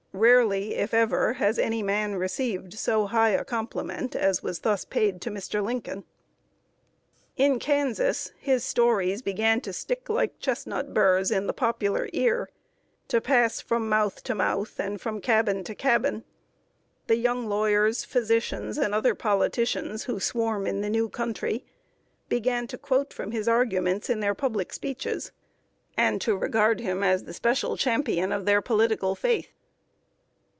Rarely, 0.13 0.75
if 0.75 0.93
ever, 0.93 1.33
has 1.35 1.57
any 1.57 1.81
man 1.81 2.15
received 2.15 2.73
so 2.77 3.05
high 3.07 3.29
a 3.29 3.45
compliment 3.45 4.13
as 4.13 4.43
was 4.43 4.59
thus 4.59 4.83
paid 4.83 5.21
to 5.21 5.29
Mr. 5.31 5.63
Lincoln. 5.63 6.03
[Sidenote: 7.35 7.35
HIS 7.35 7.37
VISIT 7.37 7.37
TO 7.37 7.43
KANSAS.] 7.43 7.45
In 7.45 7.59
Kansas 8.27 8.31
his 8.37 8.63
stories 8.65 9.21
began 9.21 9.61
to 9.61 9.71
stick 9.73 10.09
like 10.09 10.37
chestnut 10.39 10.93
burrs 10.93 11.31
in 11.31 11.47
the 11.47 11.53
popular 11.53 12.09
ear 12.11 12.49
to 13.07 13.21
pass 13.21 13.61
from 13.61 13.87
mouth 13.87 14.21
to 14.25 14.35
mouth, 14.35 14.77
and 14.81 14.99
from 14.99 15.21
cabin 15.21 15.63
to 15.63 15.73
cabin. 15.73 16.25
The 17.07 17.15
young 17.17 17.47
lawyers, 17.47 18.03
physicians, 18.03 18.77
and 18.77 18.93
other 18.93 19.15
politicians 19.15 20.03
who 20.03 20.19
swarm 20.19 20.67
in 20.67 20.81
the 20.81 20.89
new 20.89 21.07
country, 21.07 21.63
began 22.27 22.67
to 22.67 22.77
quote 22.77 23.13
from 23.13 23.31
his 23.31 23.47
arguments 23.47 24.09
in 24.09 24.19
their 24.19 24.35
public 24.35 24.73
speeches, 24.73 25.31
and 25.95 26.19
to 26.19 26.35
regard 26.35 26.81
him 26.81 27.01
as 27.01 27.23
the 27.23 27.33
special 27.33 27.77
champion 27.77 28.33
of 28.33 28.43
their 28.45 28.61
political 28.61 29.15
faith. 29.15 29.47